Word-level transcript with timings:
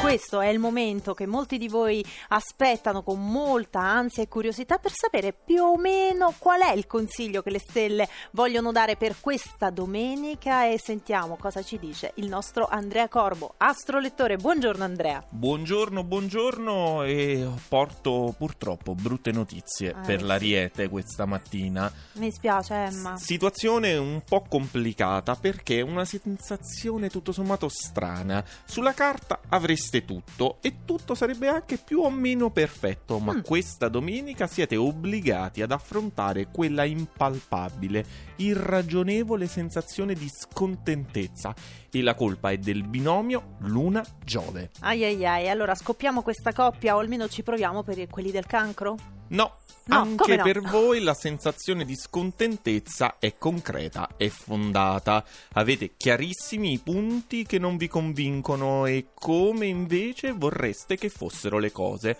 Questo 0.00 0.40
è 0.40 0.48
il 0.48 0.60
momento 0.60 1.14
che 1.14 1.26
molti 1.26 1.58
di 1.58 1.68
voi 1.68 2.04
aspettano 2.28 3.02
con 3.02 3.28
molta 3.28 3.80
ansia 3.80 4.22
e 4.22 4.28
curiosità 4.28 4.78
per 4.78 4.92
sapere 4.94 5.32
più 5.32 5.62
o 5.62 5.76
meno 5.76 6.32
qual 6.38 6.60
è 6.60 6.72
il 6.72 6.86
consiglio 6.86 7.42
che 7.42 7.50
le 7.50 7.58
stelle 7.58 8.08
vogliono 8.30 8.70
dare 8.70 8.94
per 8.96 9.16
questa 9.20 9.70
domenica 9.70 10.66
e 10.68 10.78
sentiamo 10.78 11.36
cosa 11.36 11.62
ci 11.62 11.78
dice 11.80 12.12
il 12.16 12.28
nostro 12.28 12.68
Andrea 12.68 13.08
Corbo, 13.08 13.54
astrolettore. 13.56 14.36
Buongiorno 14.36 14.84
Andrea. 14.84 15.24
Buongiorno, 15.28 16.04
buongiorno 16.04 17.02
e 17.02 17.48
porto 17.68 18.32
purtroppo 18.38 18.94
brutte 18.94 19.32
notizie 19.32 19.90
Eh, 19.90 20.06
per 20.06 20.20
sì. 20.20 20.26
l'Ariete 20.26 20.88
questa 20.88 21.24
mattina. 21.26 21.92
Mi 22.12 22.30
spiace 22.30 22.74
Emma. 22.74 23.16
Situazione 23.16 23.96
un 23.96 24.22
po' 24.26 24.44
complicata 24.48 25.34
perché 25.34 25.78
è 25.78 25.82
una 25.82 26.04
sensazione 26.04 27.10
tutto 27.10 27.32
sommato 27.32 27.68
strana. 27.68 28.44
Sulla 28.64 28.94
carta 28.94 29.40
avreste 29.86 30.04
tutto 30.04 30.58
e 30.60 30.84
tutto 30.84 31.14
sarebbe 31.14 31.48
anche 31.48 31.78
più 31.78 32.00
o 32.00 32.10
meno 32.10 32.50
perfetto, 32.50 33.18
ma 33.18 33.34
Mm. 33.34 33.40
questa 33.42 33.88
domenica 33.88 34.46
siete 34.46 34.76
obbligati 34.76 35.62
ad 35.62 35.70
affrontare 35.70 36.48
quella 36.50 36.84
impalpabile, 36.84 38.04
irragionevole 38.36 39.46
sensazione 39.46 40.14
di 40.14 40.28
scontentezza 40.28 41.54
e 41.90 42.02
la 42.02 42.14
colpa 42.14 42.50
è 42.50 42.58
del 42.58 42.82
binomio 42.86 43.56
Luna-Giove. 43.60 44.70
Ai 44.80 45.04
ai 45.04 45.24
ai, 45.24 45.48
allora 45.48 45.74
scoppiamo 45.74 46.22
questa 46.22 46.52
coppia 46.52 46.96
o 46.96 46.98
almeno 46.98 47.28
ci 47.28 47.42
proviamo 47.42 47.82
per 47.82 48.06
quelli 48.08 48.30
del 48.30 48.46
cancro? 48.46 48.96
No, 49.28 49.56
No, 49.88 50.00
anche 50.00 50.36
no? 50.36 50.42
per 50.42 50.62
voi 50.62 51.00
la 51.00 51.14
sensazione 51.14 51.84
di 51.84 51.94
scontentezza 51.94 53.18
è 53.20 53.36
concreta 53.38 54.10
e 54.16 54.30
fondata. 54.30 55.24
Avete 55.52 55.92
chiarissimi 55.96 56.72
i 56.72 56.78
punti 56.78 57.44
che 57.46 57.58
non 57.58 57.76
vi 57.76 57.86
convincono 57.86 58.86
e 58.86 59.08
come 59.14 59.66
invece 59.66 60.32
vorreste 60.32 60.96
che 60.96 61.08
fossero 61.08 61.58
le 61.58 61.70
cose. 61.70 62.18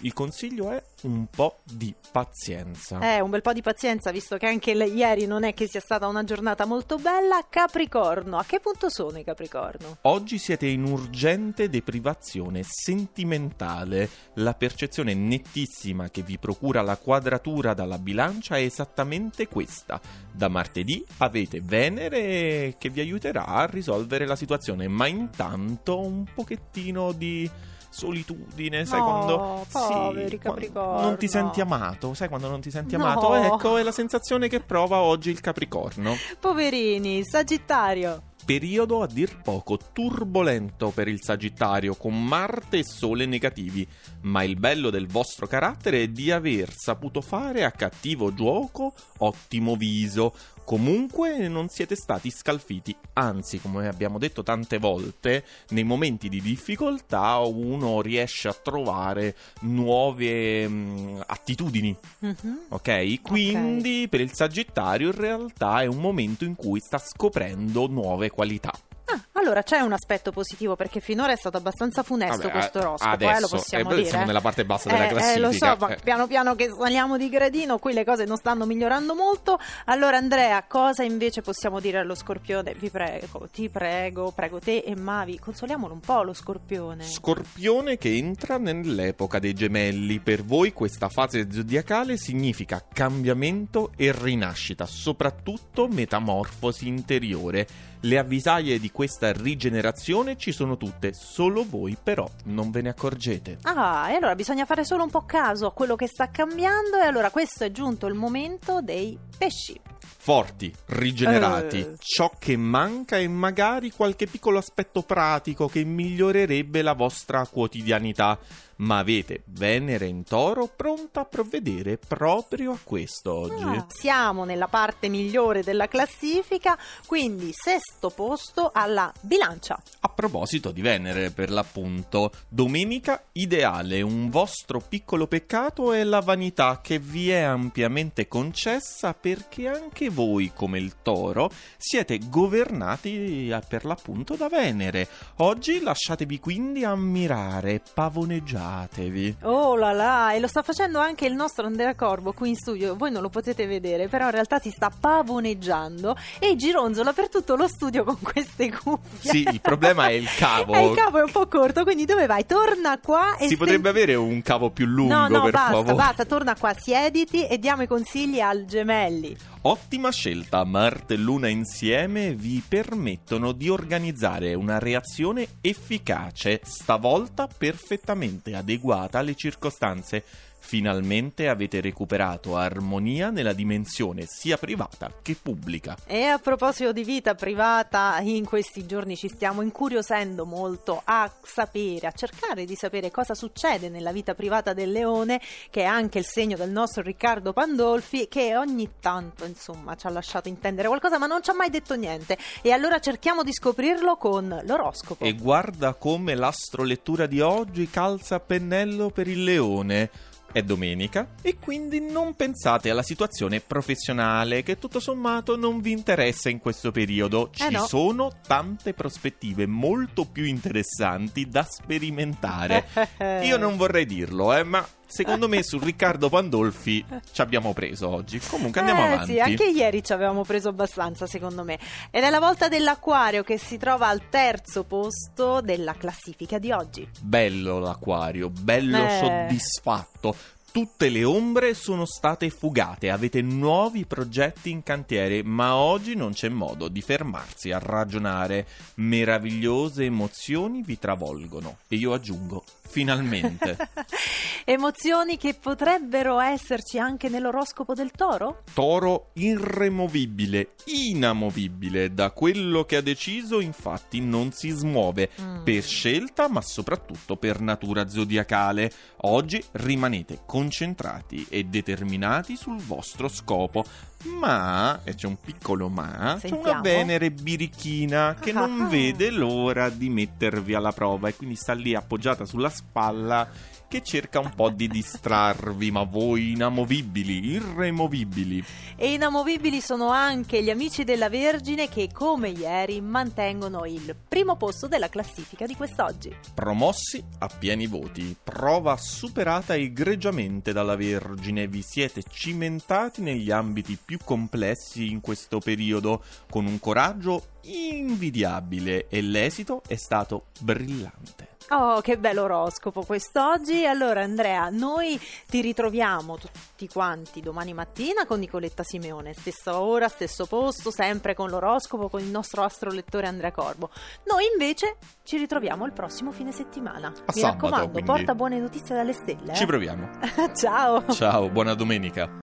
Il 0.00 0.12
consiglio 0.12 0.70
è 0.70 0.82
un 1.02 1.26
po' 1.26 1.58
di 1.62 1.94
pazienza. 2.10 2.98
Eh, 3.00 3.20
un 3.20 3.30
bel 3.30 3.42
po' 3.42 3.52
di 3.52 3.62
pazienza, 3.62 4.10
visto 4.10 4.36
che 4.36 4.46
anche 4.46 4.74
le- 4.74 4.86
ieri 4.86 5.26
non 5.26 5.44
è 5.44 5.54
che 5.54 5.66
sia 5.66 5.80
stata 5.80 6.06
una 6.06 6.24
giornata 6.24 6.64
molto 6.66 6.96
bella. 6.96 7.46
Capricorno, 7.48 8.38
a 8.38 8.44
che 8.44 8.60
punto 8.60 8.90
sono 8.90 9.18
i 9.18 9.24
Capricorno? 9.24 9.98
Oggi 10.02 10.38
siete 10.38 10.66
in 10.66 10.84
urgente 10.84 11.68
deprivazione 11.68 12.62
sentimentale. 12.64 14.08
La 14.34 14.54
percezione 14.54 15.14
nettissima 15.14 16.10
che 16.10 16.22
vi 16.22 16.38
procura 16.38 16.82
la 16.82 16.96
quadratura 16.96 17.74
dalla 17.74 17.98
bilancia 17.98 18.56
è 18.56 18.62
esattamente 18.62 19.48
questa. 19.48 20.00
Da 20.30 20.48
martedì 20.48 21.04
avete 21.18 21.60
Venere 21.60 22.74
che 22.78 22.88
vi 22.90 23.00
aiuterà 23.00 23.46
a 23.46 23.66
risolvere 23.66 24.26
la 24.26 24.36
situazione, 24.36 24.88
ma 24.88 25.06
intanto 25.06 25.98
un 25.98 26.24
pochettino 26.34 27.12
di 27.12 27.50
solitudine, 27.94 28.84
sai 28.84 28.98
No, 28.98 29.04
quando 29.04 29.66
poveri 29.70 30.38
qua- 30.40 30.50
Capricorno. 30.52 31.00
non 31.00 31.16
ti 31.16 31.28
senti 31.28 31.60
amato, 31.60 32.12
sai 32.14 32.28
quando 32.28 32.48
non 32.48 32.60
ti 32.60 32.70
senti 32.70 32.96
No. 32.96 33.04
amato? 33.04 33.34
Ecco, 33.34 33.76
è 33.76 33.82
la 33.82 33.92
sensazione 33.92 34.48
che 34.48 34.60
prova 34.60 34.98
oggi 34.98 35.30
il 35.30 35.40
Capricorno. 35.40 36.14
Poverini, 36.40 37.24
Sagittario. 37.24 38.22
Periodo 38.44 39.00
a 39.00 39.06
dir 39.06 39.40
poco 39.40 39.78
turbolento 39.94 40.90
per 40.90 41.08
il 41.08 41.22
Sagittario, 41.22 41.94
con 41.94 42.22
Marte 42.26 42.78
e 42.78 42.84
Sole 42.84 43.24
negativi, 43.24 43.88
ma 44.22 44.42
il 44.42 44.56
bello 44.56 44.90
del 44.90 45.06
vostro 45.06 45.46
carattere 45.46 46.02
è 46.02 46.08
di 46.08 46.30
aver 46.30 46.70
saputo 46.76 47.22
fare 47.22 47.64
a 47.64 47.70
cattivo 47.70 48.34
gioco 48.34 48.92
ottimo 49.18 49.76
viso. 49.76 50.34
Comunque 50.64 51.46
non 51.48 51.68
siete 51.68 51.94
stati 51.94 52.30
scalfiti, 52.30 52.96
anzi, 53.14 53.60
come 53.60 53.86
abbiamo 53.86 54.18
detto 54.18 54.42
tante 54.42 54.78
volte, 54.78 55.44
nei 55.68 55.84
momenti 55.84 56.30
di 56.30 56.40
difficoltà 56.40 57.36
uno 57.36 58.00
riesce 58.00 58.48
a 58.48 58.54
trovare 58.54 59.36
nuove 59.60 60.66
mm, 60.66 61.20
attitudini. 61.26 61.94
Mhm. 62.20 62.58
Ok? 62.68 63.20
Quindi 63.20 64.06
per 64.08 64.20
il 64.20 64.32
Sagittario 64.32 65.08
in 65.08 65.16
realtà 65.16 65.82
è 65.82 65.86
un 65.86 65.98
momento 65.98 66.44
in 66.44 66.54
cui 66.54 66.80
sta 66.80 66.98
scoprendo 66.98 67.86
nuove 67.86 68.30
qualità. 68.30 68.72
Ah, 69.14 69.24
allora 69.40 69.62
c'è 69.62 69.78
un 69.80 69.92
aspetto 69.92 70.32
positivo 70.32 70.74
perché 70.76 71.00
finora 71.00 71.32
è 71.32 71.36
stato 71.36 71.56
abbastanza 71.56 72.02
funesto 72.02 72.38
Vabbè, 72.48 72.50
questo 72.50 72.78
oroscopo, 72.80 73.10
adesso, 73.12 73.36
eh, 73.36 73.40
lo 73.40 73.48
possiamo 73.48 73.90
eh, 73.90 73.94
dire. 73.94 74.08
siamo 74.08 74.22
eh. 74.24 74.26
nella 74.26 74.40
parte 74.40 74.64
bassa 74.64 74.88
della 74.90 75.04
Eh, 75.04 75.08
classifica. 75.08 75.36
Eh, 75.36 75.40
lo 75.40 75.52
so, 75.52 75.76
ma 75.78 75.88
eh. 75.88 75.98
piano 76.02 76.26
piano 76.26 76.54
che 76.54 76.70
saliamo 76.76 77.16
di 77.16 77.28
gradino, 77.28 77.78
qui 77.78 77.92
le 77.92 78.04
cose 78.04 78.24
non 78.24 78.36
stanno 78.36 78.66
migliorando 78.66 79.14
molto. 79.14 79.58
Allora 79.86 80.16
Andrea, 80.16 80.64
cosa 80.66 81.02
invece 81.02 81.42
possiamo 81.42 81.80
dire 81.80 81.98
allo 81.98 82.14
Scorpione? 82.14 82.74
Vi 82.74 82.90
prego, 82.90 83.48
ti 83.52 83.68
prego, 83.68 84.32
prego 84.32 84.58
te 84.58 84.78
e 84.78 84.96
Mavi, 84.96 85.38
consoliamolo 85.38 85.92
un 85.94 86.00
po' 86.00 86.22
lo 86.22 86.32
Scorpione. 86.32 87.04
Scorpione 87.04 87.96
che 87.98 88.14
entra 88.16 88.58
nell'epoca 88.58 89.38
dei 89.38 89.52
gemelli. 89.54 90.18
Per 90.20 90.42
voi 90.44 90.72
questa 90.72 91.08
fase 91.08 91.46
zodiacale 91.50 92.16
significa 92.16 92.82
cambiamento 92.92 93.92
e 93.96 94.12
rinascita, 94.12 94.86
soprattutto 94.86 95.86
metamorfosi 95.88 96.88
interiore. 96.88 97.66
Le 98.00 98.18
avvisaglie 98.18 98.78
di 98.78 98.90
questa 99.04 99.32
rigenerazione 99.32 100.38
ci 100.38 100.50
sono 100.50 100.78
tutte, 100.78 101.12
solo 101.12 101.66
voi 101.68 101.94
però 102.02 102.26
non 102.44 102.70
ve 102.70 102.80
ne 102.80 102.88
accorgete. 102.88 103.58
Ah, 103.64 104.10
e 104.10 104.14
allora 104.14 104.34
bisogna 104.34 104.64
fare 104.64 104.82
solo 104.82 105.02
un 105.02 105.10
po' 105.10 105.26
caso 105.26 105.66
a 105.66 105.72
quello 105.72 105.94
che 105.94 106.06
sta 106.06 106.30
cambiando 106.30 106.96
e 106.96 107.04
allora 107.04 107.30
questo 107.30 107.64
è 107.64 107.70
giunto 107.70 108.06
il 108.06 108.14
momento 108.14 108.80
dei 108.80 109.18
pesci. 109.36 109.78
Forti, 110.04 110.72
rigenerati, 110.86 111.78
Eh. 111.80 111.94
ciò 111.98 112.32
che 112.38 112.56
manca 112.56 113.18
è 113.18 113.26
magari 113.26 113.90
qualche 113.90 114.26
piccolo 114.26 114.58
aspetto 114.58 115.02
pratico 115.02 115.68
che 115.68 115.84
migliorerebbe 115.84 116.82
la 116.82 116.94
vostra 116.94 117.46
quotidianità, 117.46 118.38
ma 118.76 118.98
avete 118.98 119.42
Venere 119.46 120.06
in 120.06 120.24
toro 120.24 120.66
pronta 120.74 121.20
a 121.20 121.24
provvedere 121.24 121.96
proprio 121.96 122.72
a 122.72 122.78
questo 122.82 123.32
oggi. 123.32 123.62
Ah, 123.62 123.86
siamo 123.88 124.44
nella 124.44 124.66
parte 124.66 125.08
migliore 125.08 125.62
della 125.62 125.86
classifica, 125.86 126.76
quindi 127.06 127.50
sesto 127.52 128.10
posto 128.10 128.70
alla 128.74 129.12
bilancia. 129.20 129.80
A 130.00 130.08
proposito 130.08 130.72
di 130.72 130.80
Venere, 130.80 131.30
per 131.30 131.50
l'appunto, 131.50 132.32
domenica 132.48 133.22
ideale, 133.32 134.02
un 134.02 134.28
vostro 134.28 134.80
piccolo 134.80 135.28
peccato 135.28 135.92
è 135.92 136.02
la 136.02 136.20
vanità 136.20 136.80
che 136.82 136.98
vi 136.98 137.30
è 137.30 137.42
ampiamente 137.42 138.26
concessa 138.26 139.14
perché 139.14 139.68
anche 139.68 139.93
voi, 140.10 140.52
come 140.54 140.78
il 140.78 140.94
toro, 141.02 141.50
siete 141.76 142.18
governati 142.28 143.48
eh, 143.50 143.60
per 143.66 143.84
l'appunto 143.84 144.34
da 144.34 144.48
Venere. 144.48 145.08
Oggi 145.36 145.80
lasciatevi 145.80 146.38
quindi 146.40 146.84
ammirare, 146.84 147.80
pavoneggiatevi. 147.92 149.36
Oh 149.42 149.76
là 149.76 149.92
là, 149.92 150.32
e 150.32 150.40
lo 150.40 150.46
sta 150.46 150.62
facendo 150.62 150.98
anche 150.98 151.26
il 151.26 151.34
nostro 151.34 151.66
Andrea 151.66 151.94
Corbo 151.94 152.32
qui 152.32 152.50
in 152.50 152.56
studio. 152.56 152.96
Voi 152.96 153.10
non 153.10 153.22
lo 153.22 153.28
potete 153.28 153.66
vedere, 153.66 154.08
però 154.08 154.26
in 154.26 154.30
realtà 154.32 154.58
si 154.58 154.70
sta 154.70 154.90
pavoneggiando 154.90 156.16
e 156.38 156.56
gironzola 156.56 157.12
per 157.12 157.28
tutto 157.28 157.54
lo 157.56 157.66
studio 157.68 158.04
con 158.04 158.18
queste 158.20 158.70
cuffie. 158.70 159.30
Sì, 159.30 159.42
il 159.50 159.60
problema 159.60 160.08
è 160.08 160.12
il 160.12 160.28
cavo. 160.36 160.72
E 160.84 160.86
il 160.88 160.94
cavo 160.96 161.18
è 161.18 161.22
un 161.22 161.30
po' 161.30 161.46
corto, 161.46 161.84
quindi 161.84 162.04
dove 162.04 162.26
vai? 162.26 162.44
Torna 162.46 162.98
qua 162.98 163.36
e 163.36 163.48
Si 163.48 163.56
potrebbe 163.56 163.90
senti- 163.92 164.02
avere 164.02 164.14
un 164.16 164.42
cavo 164.42 164.70
più 164.70 164.86
lungo, 164.86 165.14
No, 165.14 165.28
no, 165.28 165.42
per 165.42 165.52
basta, 165.52 165.72
favore. 165.72 165.94
basta, 165.94 166.24
torna 166.24 166.56
qua, 166.56 166.74
siediti 166.76 167.46
e 167.46 167.58
diamo 167.58 167.82
i 167.82 167.86
consigli 167.86 168.40
al 168.40 168.64
gemelli. 168.64 169.36
Ottima 169.66 170.10
scelta, 170.10 170.62
Marte 170.64 171.14
e 171.14 171.16
Luna 171.16 171.48
insieme 171.48 172.34
vi 172.34 172.62
permettono 172.68 173.52
di 173.52 173.70
organizzare 173.70 174.52
una 174.52 174.78
reazione 174.78 175.46
efficace, 175.62 176.60
stavolta 176.62 177.46
perfettamente 177.46 178.54
adeguata 178.54 179.20
alle 179.20 179.34
circostanze. 179.34 180.22
Finalmente 180.66 181.46
avete 181.48 181.82
recuperato 181.82 182.56
armonia 182.56 183.28
nella 183.28 183.52
dimensione 183.52 184.24
sia 184.26 184.56
privata 184.56 185.12
che 185.20 185.36
pubblica. 185.40 185.94
E 186.06 186.22
a 186.24 186.38
proposito 186.38 186.90
di 186.90 187.04
vita 187.04 187.34
privata, 187.34 188.18
in 188.22 188.46
questi 188.46 188.86
giorni 188.86 189.14
ci 189.14 189.28
stiamo 189.28 189.60
incuriosendo 189.60 190.46
molto 190.46 191.02
a 191.04 191.30
sapere, 191.42 192.06
a 192.06 192.12
cercare 192.12 192.64
di 192.64 192.74
sapere 192.76 193.10
cosa 193.10 193.34
succede 193.34 193.90
nella 193.90 194.10
vita 194.10 194.34
privata 194.34 194.72
del 194.72 194.90
leone, 194.90 195.38
che 195.68 195.82
è 195.82 195.84
anche 195.84 196.18
il 196.18 196.24
segno 196.24 196.56
del 196.56 196.70
nostro 196.70 197.02
Riccardo 197.02 197.52
Pandolfi, 197.52 198.26
che 198.26 198.56
ogni 198.56 198.88
tanto, 199.00 199.44
insomma, 199.44 199.94
ci 199.96 200.06
ha 200.06 200.10
lasciato 200.10 200.48
intendere 200.48 200.88
qualcosa, 200.88 201.18
ma 201.18 201.26
non 201.26 201.42
ci 201.42 201.50
ha 201.50 201.54
mai 201.54 201.68
detto 201.68 201.94
niente. 201.94 202.38
E 202.62 202.72
allora 202.72 203.00
cerchiamo 203.00 203.42
di 203.42 203.52
scoprirlo 203.52 204.16
con 204.16 204.62
l'oroscopo. 204.64 205.22
E 205.22 205.34
guarda 205.34 205.92
come 205.92 206.34
l'astrolettura 206.34 207.26
di 207.26 207.40
oggi 207.42 207.90
calza 207.90 208.36
a 208.36 208.40
pennello 208.40 209.10
per 209.10 209.28
il 209.28 209.44
leone. 209.44 210.32
È 210.54 210.62
domenica 210.62 211.30
e 211.42 211.58
quindi 211.58 211.98
non 211.98 212.36
pensate 212.36 212.88
alla 212.88 213.02
situazione 213.02 213.58
professionale 213.58 214.62
che 214.62 214.78
tutto 214.78 215.00
sommato 215.00 215.56
non 215.56 215.80
vi 215.80 215.90
interessa 215.90 216.48
in 216.48 216.60
questo 216.60 216.92
periodo. 216.92 217.50
Ci 217.52 217.64
Eh 217.64 217.70
no. 217.70 217.84
sono 217.86 218.30
tante 218.46 218.94
prospettive 218.94 219.66
molto 219.66 220.26
più 220.26 220.44
interessanti 220.44 221.48
da 221.48 221.66
sperimentare. 221.68 222.86
Io 223.42 223.56
non 223.56 223.76
vorrei 223.76 224.06
dirlo, 224.06 224.54
eh, 224.54 224.62
ma 224.62 224.86
secondo 225.06 225.48
me 225.48 225.62
su 225.62 225.78
Riccardo 225.78 226.28
Pandolfi 226.28 227.04
ci 227.32 227.40
abbiamo 227.40 227.72
preso 227.72 228.08
oggi. 228.08 228.38
Comunque 228.38 228.80
andiamo 228.80 229.02
eh, 229.02 229.12
avanti. 229.12 229.32
Sì, 229.32 229.40
anche 229.40 229.64
ieri 229.68 230.02
ci 230.02 230.12
avevamo 230.12 230.42
preso 230.42 230.68
abbastanza, 230.68 231.26
secondo 231.26 231.64
me. 231.64 231.78
Ed 232.10 232.22
è 232.24 232.30
la 232.30 232.40
volta 232.40 232.68
dell'acquario 232.68 233.42
che 233.42 233.58
si 233.58 233.76
trova 233.76 234.08
al 234.08 234.28
terzo 234.28 234.84
posto 234.84 235.60
della 235.60 235.94
classifica 235.94 236.58
di 236.58 236.70
oggi. 236.72 237.08
Bello 237.20 237.78
l'acquario, 237.78 238.50
bello 238.50 239.04
Eh. 239.04 239.18
soddisfatto. 239.20 240.36
Tutte 240.74 241.08
le 241.08 241.22
ombre 241.22 241.72
sono 241.72 242.04
state 242.04 242.50
fugate, 242.50 243.08
avete 243.08 243.40
nuovi 243.42 244.06
progetti 244.06 244.70
in 244.70 244.82
cantiere, 244.82 245.44
ma 245.44 245.76
oggi 245.76 246.16
non 246.16 246.32
c'è 246.32 246.48
modo 246.48 246.88
di 246.88 247.00
fermarsi 247.00 247.70
a 247.70 247.78
ragionare. 247.78 248.66
Meravigliose 248.94 250.02
emozioni 250.02 250.82
vi 250.82 250.98
travolgono. 250.98 251.76
E 251.86 251.94
io 251.94 252.12
aggiungo, 252.12 252.64
finalmente. 252.86 253.76
Emozioni 254.64 255.36
che 255.36 255.54
potrebbero 255.60 256.40
esserci 256.40 256.98
anche 256.98 257.28
nell'oroscopo 257.28 257.92
del 257.94 258.10
toro? 258.10 258.62
Toro 258.72 259.30
irremovibile, 259.34 260.70
inamovibile, 260.86 262.12
da 262.14 262.30
quello 262.30 262.84
che 262.84 262.96
ha 262.96 263.00
deciso 263.02 263.60
infatti 263.60 264.20
non 264.20 264.52
si 264.52 264.70
smuove, 264.70 265.30
Mm. 265.40 265.62
per 265.64 265.82
scelta 265.82 266.48
ma 266.48 266.60
soprattutto 266.60 267.36
per 267.36 267.60
natura 267.60 268.08
zodiacale. 268.08 268.90
Oggi 269.22 269.62
rimanete 269.72 270.40
concentrati 270.46 271.46
e 271.48 271.64
determinati 271.64 272.56
sul 272.56 272.76
vostro 272.80 273.28
scopo. 273.28 273.84
Ma, 274.24 275.00
e 275.04 275.14
c'è 275.14 275.26
un 275.26 275.38
piccolo 275.38 275.88
ma, 275.90 276.36
c'è 276.40 276.48
una 276.48 276.54
Sentiamo. 276.54 276.80
Venere 276.82 277.30
birichina 277.30 278.34
che 278.40 278.52
non 278.52 278.88
vede 278.88 279.30
l'ora 279.30 279.90
di 279.90 280.08
mettervi 280.08 280.72
alla 280.74 280.92
prova 280.92 281.28
e 281.28 281.34
quindi 281.36 281.56
sta 281.56 281.74
lì 281.74 281.94
appoggiata 281.94 282.46
sulla 282.46 282.70
spalla 282.74 283.48
che 283.94 284.02
cerca 284.02 284.40
un 284.40 284.52
po' 284.56 284.70
di 284.70 284.88
distrarvi, 284.88 285.92
ma 285.92 286.02
voi 286.02 286.50
inamovibili, 286.52 287.52
irremovibili. 287.52 288.64
E 288.96 289.12
inamovibili 289.12 289.80
sono 289.80 290.08
anche 290.08 290.64
gli 290.64 290.70
amici 290.70 291.04
della 291.04 291.28
Vergine 291.28 291.88
che, 291.88 292.10
come 292.12 292.48
ieri, 292.48 293.00
mantengono 293.00 293.84
il 293.84 294.16
primo 294.26 294.56
posto 294.56 294.88
della 294.88 295.08
classifica 295.08 295.64
di 295.64 295.76
quest'oggi. 295.76 296.34
Promossi 296.54 297.22
a 297.38 297.46
pieni 297.46 297.86
voti, 297.86 298.36
prova 298.42 298.96
superata 298.96 299.76
egregiamente 299.76 300.72
dalla 300.72 300.96
Vergine, 300.96 301.68
vi 301.68 301.82
siete 301.82 302.24
cimentati 302.28 303.22
negli 303.22 303.52
ambiti 303.52 303.96
più 304.02 304.18
complessi 304.24 305.08
in 305.08 305.20
questo 305.20 305.60
periodo 305.60 306.24
con 306.50 306.66
un 306.66 306.80
coraggio 306.80 307.53
invidiabile 307.64 309.06
e 309.08 309.20
l'esito 309.22 309.82
è 309.86 309.96
stato 309.96 310.46
brillante. 310.60 311.52
Oh, 311.70 312.02
che 312.02 312.18
bello 312.18 312.42
oroscopo 312.42 313.04
quest'oggi. 313.04 313.86
Allora, 313.86 314.22
Andrea, 314.22 314.68
noi 314.68 315.18
ti 315.46 315.62
ritroviamo 315.62 316.36
tutti 316.36 316.86
quanti 316.88 317.40
domani 317.40 317.72
mattina 317.72 318.26
con 318.26 318.38
Nicoletta 318.38 318.82
Simeone, 318.82 319.32
stessa 319.32 319.80
ora, 319.80 320.08
stesso 320.08 320.44
posto, 320.44 320.90
sempre 320.90 321.34
con 321.34 321.48
l'oroscopo, 321.48 322.10
con 322.10 322.20
il 322.20 322.26
nostro 322.28 322.62
astrolettore 322.64 323.26
Andrea 323.28 323.50
Corbo. 323.50 323.88
Noi 324.26 324.44
invece 324.52 324.96
ci 325.24 325.38
ritroviamo 325.38 325.86
il 325.86 325.92
prossimo 325.92 326.32
fine 326.32 326.52
settimana. 326.52 327.08
Mi 327.08 327.40
sabato, 327.40 327.46
raccomando, 327.46 327.90
quindi. 327.92 328.10
porta 328.10 328.34
buone 328.34 328.58
notizie 328.58 328.94
dalle 328.94 329.14
stelle. 329.14 329.52
eh? 329.52 329.56
Ci 329.56 329.64
proviamo. 329.64 330.10
Ciao. 330.54 331.06
Ciao, 331.12 331.48
buona 331.48 331.72
domenica. 331.72 332.28